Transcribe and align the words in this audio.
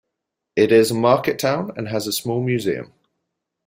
It 0.55 0.71
is 0.71 0.89
a 0.89 0.95
market 0.95 1.37
town 1.37 1.73
and 1.77 1.87
has 1.87 2.07
a 2.07 2.11
small 2.11 2.41
museum. 2.41 2.91